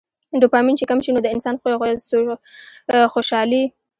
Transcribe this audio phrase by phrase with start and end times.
[0.41, 1.55] ډوپامين چې کم شي نو د انسان
[3.13, 3.63] څوشالي